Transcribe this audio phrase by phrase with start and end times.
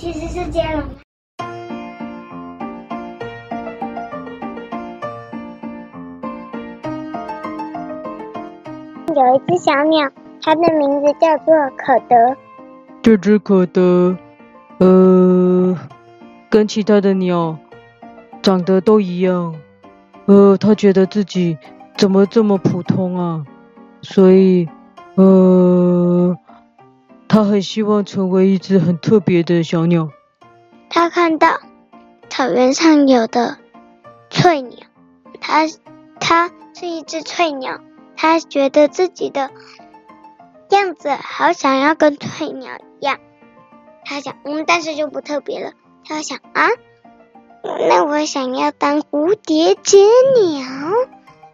[0.00, 0.82] 其实是接龙。
[9.14, 10.08] 有一只小鸟，
[10.40, 12.34] 它的名字叫做可德。
[13.02, 14.16] 这只可德，
[14.78, 15.76] 呃，
[16.48, 17.58] 跟其他的鸟
[18.40, 19.54] 长得都一样。
[20.24, 21.58] 呃，它觉得自己
[21.98, 23.44] 怎么这么普通啊？
[24.00, 24.66] 所以，
[25.16, 26.34] 呃，
[27.32, 30.08] 他很希望成为一只很特别的小鸟。
[30.88, 31.60] 他看到
[32.28, 33.56] 草原上有的
[34.30, 34.80] 翠鸟，
[35.40, 35.68] 它
[36.18, 37.78] 它是一只翠鸟。
[38.16, 39.52] 他觉得自己的
[40.70, 43.18] 样子好想要跟翠鸟一样，
[44.04, 45.74] 他想，嗯，但是就不特别了。
[46.04, 46.66] 他想啊，
[47.62, 50.66] 那我想要当蝴蝶结鸟，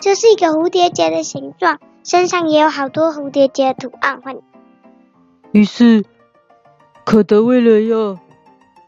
[0.00, 4.36] 就是一个蝴蝶结的形状，身上也有好多蝴蝶结图案换。
[5.52, 6.04] 于是，
[7.04, 8.18] 可德为了要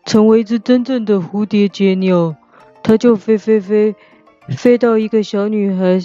[0.06, 2.34] 成为一只真正的蝴蝶结鸟，
[2.82, 3.94] 他就飞飞飞，
[4.48, 6.00] 飞到一个小女孩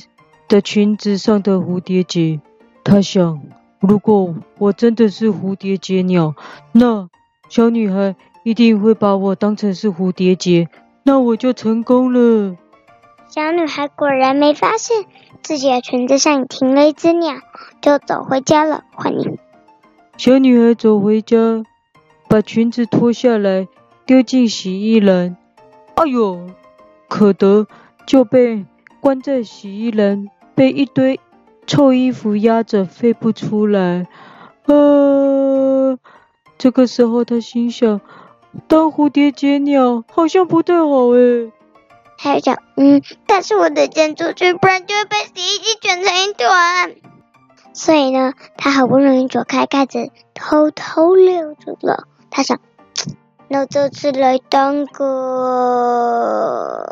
[0.50, 2.42] 的裙子上的蝴蝶结，
[2.84, 3.42] 他想，
[3.80, 6.36] 如果我真的是蝴蝶结鸟，
[6.74, 7.10] 那
[7.48, 10.68] 小女孩一定会把我当成是蝴蝶结，
[11.04, 12.58] 那我就成功了。
[13.30, 15.06] 小女孩果然没发现
[15.42, 17.36] 自己的裙子上停了一只鸟，
[17.82, 18.84] 就走回家了。
[18.94, 19.38] 欢迎。
[20.20, 21.64] 小女孩走回家，
[22.28, 23.70] 把裙子脱下来，
[24.06, 25.38] 丢进洗衣篮。
[25.96, 26.46] 哎呦，
[27.08, 27.66] 可得
[28.06, 28.66] 就被
[29.00, 30.28] 关在洗衣篮。
[30.54, 31.22] 被一堆
[31.66, 34.08] 臭衣服压着飞不出来，
[34.66, 35.98] 啊！
[36.58, 38.02] 这个时候她心想，
[38.68, 41.50] 当蝴蝶结鸟好像不太好诶。
[42.18, 46.92] 还想，嗯，但是我得先出去，不然就会被洗衣机卷成一团。
[47.74, 52.08] 所以呢，他好不容易躲开盖子，偷偷溜走了。
[52.30, 52.60] 他想，
[53.48, 56.86] 那这次来当个。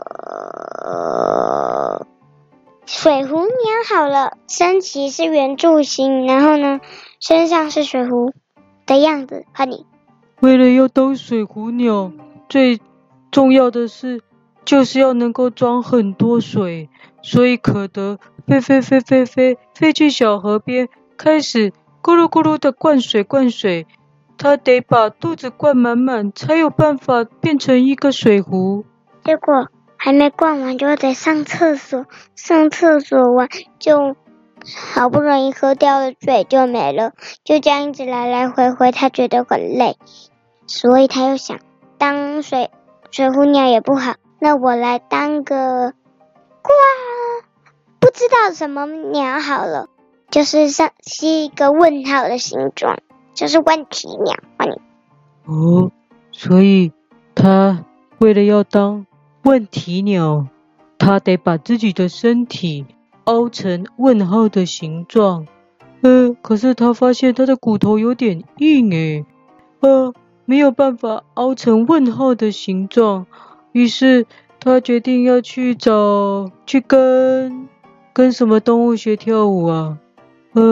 [2.85, 3.47] 水壶鸟
[3.90, 6.80] 好了，身体是圆柱形，然后呢，
[7.19, 8.34] 身上是水壶
[8.85, 9.46] 的样子。
[9.53, 9.85] 和你，
[10.40, 12.12] 为了要当水壶鸟，
[12.47, 12.80] 最
[13.30, 14.22] 重要的是
[14.67, 16.89] 就是要能够装很多水，
[17.22, 21.72] 所以可得飞飞飞飞飞飞去小河边，开始
[22.03, 23.88] 咕噜咕噜的灌水灌水。
[24.38, 28.83] 他得把肚子灌满满，才有办法变成一个水壶。
[29.23, 29.69] 结果。
[30.00, 34.16] 还没灌完就得上厕所，上厕所完就
[34.94, 37.13] 好不容易喝掉的水就没了，
[37.44, 39.97] 就这样一直来来回回，他觉得很累，
[40.67, 41.57] 所以他又想
[41.97, 42.69] 当水
[43.09, 45.94] 水壶鸟也不好，那我来当个
[46.62, 46.72] 呱，
[48.00, 49.90] 不知道什么鸟好了，
[50.30, 53.00] 就是像是一个问号的形状，
[53.34, 54.80] 就是问题鸟，欢迎。
[55.46, 55.92] 哦，
[56.31, 56.92] 所以
[57.36, 57.86] 他
[58.20, 59.06] 为了要当。
[59.44, 60.48] 问题鸟，
[60.98, 62.86] 它得把自己的身体
[63.24, 65.48] 凹成问号的形状。
[66.02, 69.25] 呃，可是它发现它的骨头有点硬诶，
[69.80, 73.25] 呃，没有办法凹成问号的形状。
[73.77, 74.25] 于是
[74.59, 77.69] 他决定要去找，去跟
[78.11, 79.99] 跟什么动物学跳舞啊？
[80.53, 80.63] 呃，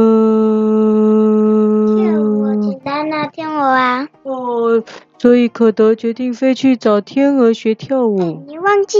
[2.01, 4.07] 跳舞简单啊，天鹅啊。
[4.23, 4.83] 哦。
[5.19, 8.43] 所以可得决定飞去找天鹅学跳舞。
[8.47, 8.97] 你忘记，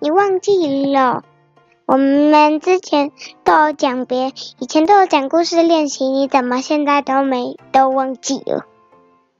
[0.00, 1.22] 你忘记了，
[1.86, 3.12] 我们之前
[3.44, 8.64] 都有讲别，以前都有讲故事练习，你怎么现在都没都忘记了？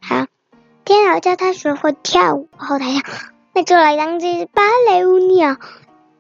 [0.01, 0.27] 好，
[0.85, 3.03] 天鹅叫他学会跳舞，后台上，
[3.57, 5.57] 那就来当这只芭蕾舞鸟。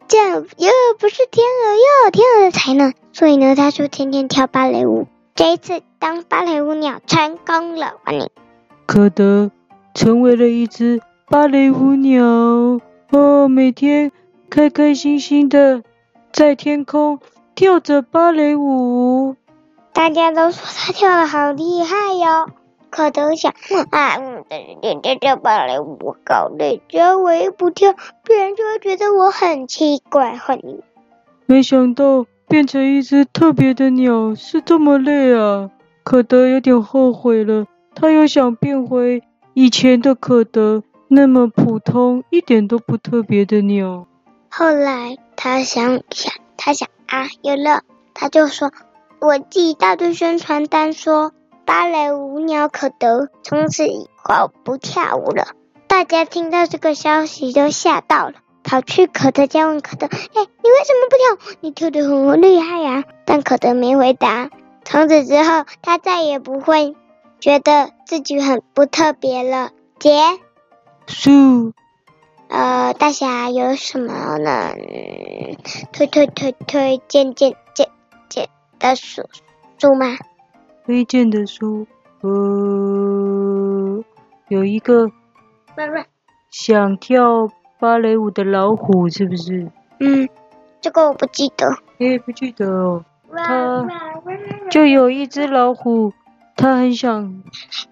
[0.08, 5.06] 这样又不是天鹅，又有天鹅的才能，所以呢，他就天天跳芭蕾舞。
[5.34, 8.30] 这一次当芭蕾舞鸟成功了，欢迎
[8.86, 9.50] 可德。
[9.92, 12.24] 成为了一只芭蕾舞鸟
[13.10, 14.12] 哦，每天
[14.48, 15.82] 开开心心的
[16.32, 17.18] 在天空
[17.54, 19.36] 跳着芭蕾舞。
[19.92, 22.48] 大家都说他跳得好厉害哟。
[22.96, 23.52] 可德想
[23.90, 27.94] 啊，嗯，但是天天跳芭蕾舞搞累，只要我一不跳，
[28.24, 30.34] 别人就会觉得我很奇怪。
[30.38, 30.58] 很，
[31.44, 35.70] 没想到变成一只特别的鸟是这么累啊！
[36.04, 39.22] 可德有点后悔了，他又想变回。
[39.52, 44.06] 以前的可德那么普通，一点都不特别的鸟。
[44.48, 47.82] 后来他想想，他想啊，有了，
[48.14, 48.72] 他就说
[49.20, 51.32] ：“我寄一大堆宣传单，说
[51.66, 55.48] 芭蕾舞鸟可得从此以后不跳舞了。”
[55.88, 61.56] 大家听到这个消息都吓到了，跑去可德家问可德：“哎，你为什么不跳？
[61.60, 64.48] 你跳的很厉害呀！”但可德没回答。
[64.84, 66.96] 从此之后，他再也不会。
[67.38, 70.22] 觉得自己很不特别了，结
[71.06, 71.72] 束。
[72.48, 74.72] 呃，大侠有什么呢？
[75.92, 77.90] 推推推推荐荐荐
[78.30, 78.48] 荐
[78.78, 79.28] 的书
[79.78, 80.16] 书吗？
[80.86, 81.84] 推荐的书，
[82.20, 84.04] 呃，
[84.48, 85.10] 有一个。
[86.48, 89.68] 想跳芭蕾舞的老虎是不是？
[89.98, 90.26] 嗯，
[90.80, 91.66] 这个我不记得。
[91.98, 93.04] 你也不记得哦。
[93.34, 93.86] 他
[94.70, 96.14] 就有一只老虎，
[96.56, 97.42] 他很想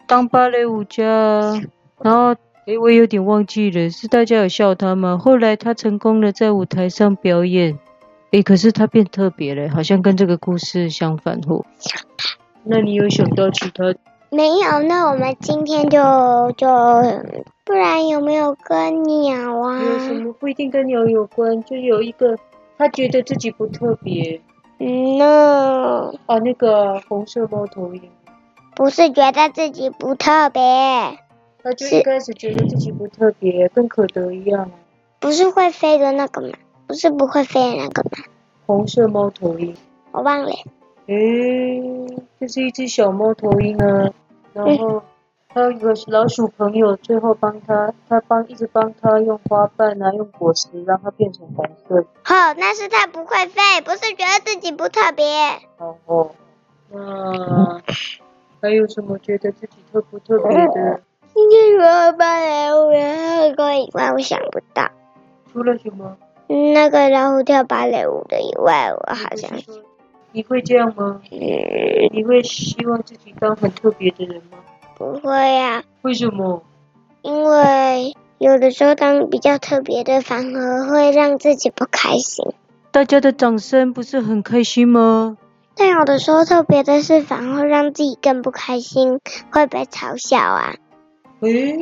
[0.07, 1.05] 当芭蕾舞家，
[2.01, 2.35] 然后
[2.67, 5.19] 诶，我有点忘记了，是大家有笑他吗？
[5.19, 7.79] 后来他成功了，在舞台上表演。
[8.31, 11.67] 诶，可是他变特别了，好像跟这个故事相反哦。
[12.65, 13.95] 那你有想到其他？
[14.31, 16.01] 没有，那我们今天就
[16.57, 16.67] 就，
[17.65, 19.81] 不然有没有跟鸟啊？
[19.81, 22.37] 有什么不一定跟鸟有关，就有一个
[22.77, 24.41] 他觉得自己不特别。
[24.79, 26.13] 嗯，no。
[26.27, 28.03] 啊，那个红色猫头鹰。
[28.75, 30.61] 不是觉得自己不特别，
[31.63, 34.69] 他就一开始觉得自己不特别，跟可得一样。
[35.21, 36.49] 不是会飞的那个吗？
[36.89, 38.25] 不是不会飞的那个吗？
[38.67, 39.77] 红色猫头鹰。
[40.11, 40.51] 我忘了。
[41.07, 41.83] 诶，
[42.41, 44.11] 这是一只小猫头鹰啊。
[44.53, 45.03] 然后
[45.49, 52.05] 它有一个老鼠朋友，最后帮它，它帮一直帮它用花瓣啊，用果实让它变成红色。
[52.23, 55.25] 好，那是它不会飞，不是觉得自己不特别。
[56.07, 56.31] 哦，
[56.91, 57.83] 那
[58.63, 61.01] 还有什么觉得自己特不特别的？
[61.35, 64.89] 今天除了芭蕾舞那个以外，我想不到。
[65.53, 66.17] 除了什么？
[66.47, 69.51] 那个老虎跳芭蕾舞的以外，我好像。
[70.35, 71.21] 你会这样吗？
[71.31, 71.39] 嗯，
[72.13, 74.59] 你会希望自己当很特别的人吗？
[74.99, 75.85] 不会呀、啊。
[76.03, 76.61] 为什么？
[77.23, 82.45] 因为有的时候当比较特别的，反而会让自己不开心。
[82.91, 85.39] 大家的掌声不是很开心吗？
[85.77, 89.21] 但有的时候特别的事，反而会让自己更不开心，
[89.53, 90.75] 会被嘲笑啊。
[91.41, 91.77] 诶，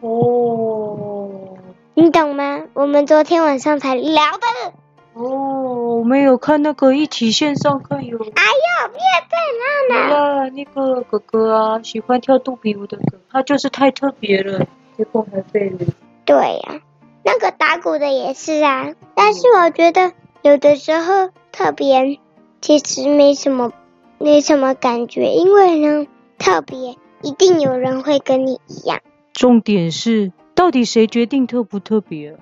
[0.00, 1.56] 哦，
[1.94, 2.64] 你懂吗？
[2.74, 4.81] 我们昨天晚上才聊的。
[5.14, 8.18] 哦，我没有看那个一起线上看有。
[8.18, 10.50] 哎呦，别再闹了。
[10.50, 14.66] 那个哥哥啊，喜欢跳肚皮舞的哥，他就是太特别了，
[14.96, 15.78] 结果还被人。
[16.24, 16.80] 对呀、啊，
[17.24, 18.92] 那个打鼓的也是啊。
[19.14, 22.18] 但是我觉得有的时候特别，
[22.62, 23.72] 其实没什么，
[24.18, 26.06] 没什么感觉，因为呢，
[26.38, 29.00] 特别一定有人会跟你一样。
[29.34, 32.38] 重点是，到底谁决定特不特别？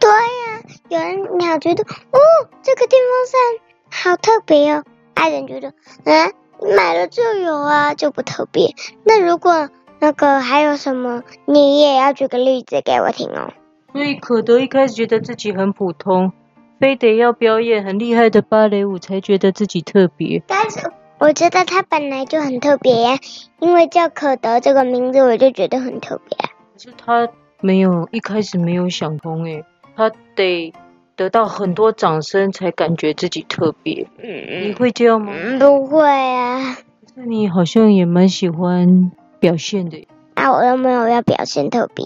[0.00, 0.16] 对呀、
[0.54, 2.18] 啊，有人鸟觉得哦，
[2.62, 5.72] 这个电风扇好特别哦，爱人觉得
[6.04, 8.74] 嗯，你买了就有啊，就不特别。
[9.04, 9.68] 那如果
[10.00, 13.52] 那个还有什么，你也要举个例子给我听哦。
[13.92, 16.32] 所以可得一开始觉得自己很普通，
[16.80, 20.42] 非得要表演很厉害的芭蕾舞才觉得自己特别。
[20.46, 23.18] 但是我觉得他本来就很特别呀，
[23.60, 26.36] 因为叫可得这个名字，我就觉得很特别。
[26.38, 27.28] 可是他
[27.60, 29.64] 没有一开始没有想通诶。
[29.96, 30.72] 他得
[31.16, 34.08] 得到很多掌声才感觉自己特别。
[34.18, 35.32] 嗯，你会这样吗？
[35.58, 36.76] 不会啊。
[37.14, 40.06] 那你好像也蛮喜欢表现的。
[40.34, 42.04] 啊，我又没有要表现特别。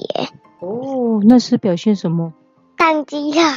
[0.60, 2.32] 哦，那是表现什么？
[2.76, 3.40] 当机了。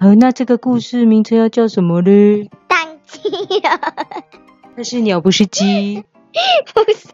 [0.00, 2.48] 好，那这个故事名称要叫什么呢？
[2.68, 3.28] 当机
[3.60, 3.80] 了。
[4.76, 6.04] 那是鸟，不是鸡。
[6.74, 7.08] 不是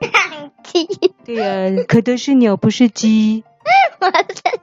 [0.00, 0.86] 当鸡。
[1.24, 3.44] 对呀、啊，可都是鸟，不是鸡。
[4.00, 4.12] 我是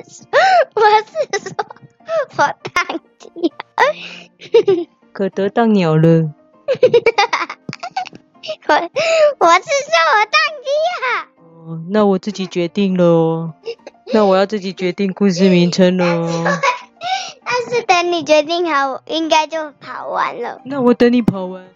[0.10, 0.28] 说，
[0.76, 0.82] 我
[1.40, 1.56] 是说，
[2.38, 3.30] 我当机。
[5.14, 6.34] 可得当鸟了。
[8.68, 10.70] 我我是说我当鸡
[11.04, 11.28] 啊。
[11.66, 13.54] 哦，那我自己决定了。
[14.14, 16.60] 那我要自己决定故事名称了哦。
[17.44, 20.62] 但是等你决定好，应该就跑完了。
[20.66, 21.68] 那我等你跑完。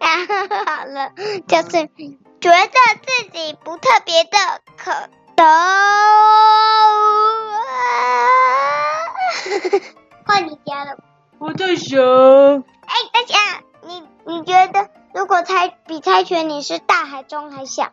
[0.00, 0.34] 然 后
[0.66, 1.10] 好了，
[1.48, 1.70] 就是
[2.40, 4.38] 觉得自己不特别的
[4.76, 4.92] 可
[5.34, 5.44] 德。
[10.26, 10.96] 换你家了。
[11.38, 12.00] 我在想。
[12.00, 13.36] 哎，大家，
[13.86, 17.90] 你你觉得如果猜比猜拳，你是大还中还小？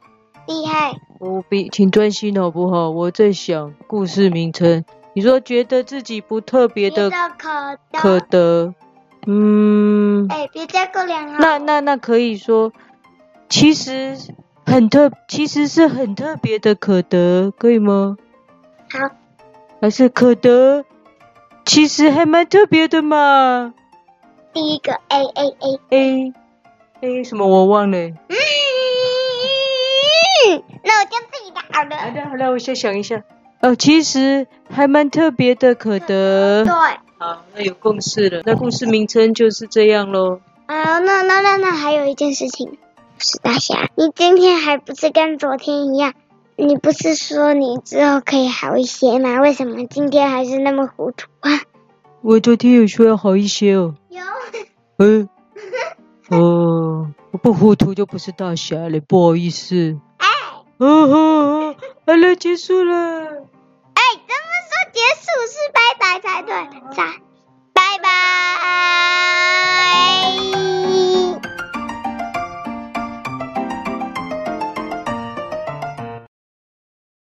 [0.48, 0.94] 厉害。
[1.20, 2.90] 我比，请专心好不好？
[2.90, 4.84] 我在想故事名称。
[5.14, 8.00] 你说觉得自己不特别的可得。
[8.00, 8.74] 可德
[9.28, 11.38] 嗯，哎，别加个两啊。
[11.40, 12.74] 那那那可以说，
[13.50, 14.18] 其实
[14.66, 18.18] 很特，其实是很特别的可得，可以吗？
[18.90, 19.00] 好。
[19.82, 20.86] 还是可得，
[21.66, 23.74] 其实还蛮特别的嘛。
[24.54, 26.34] 第一个 A A A A
[27.02, 27.98] A 什么我忘了。
[27.98, 28.16] 嗯，
[30.84, 31.96] 那我就自己的好了。
[31.98, 33.24] 好的好了，我先想一下。
[33.62, 36.66] 哦，其实还蛮特别的可得。
[36.66, 36.74] 对。
[37.22, 38.42] 好，那有共识了。
[38.48, 40.40] 那故事名称就是这样喽。
[40.66, 42.80] 啊，那那那那还有一件事情，
[43.20, 43.88] 是大侠。
[43.96, 46.16] 你今天还不是跟昨天一样？
[46.56, 49.40] 你不是说你之后可以好一些吗？
[49.40, 51.62] 为什么今天还是那么糊涂啊？
[52.24, 53.94] 我昨天有说要好一些哦。
[54.10, 54.24] 有。
[54.98, 55.30] 嗯。
[56.32, 59.96] 哦，我不糊涂就不是大侠了，不好意思。
[60.18, 60.28] 哎。
[60.78, 61.74] 哦吼，
[62.08, 63.46] 好了，结束了。
[64.94, 66.56] 结束是拜拜才对？
[66.96, 67.31] 咋？